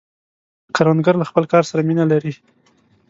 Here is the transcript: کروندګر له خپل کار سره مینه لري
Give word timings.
کروندګر 0.75 1.15
له 1.19 1.25
خپل 1.29 1.43
کار 1.51 1.63
سره 1.69 1.81
مینه 1.87 2.05
لري 2.11 2.33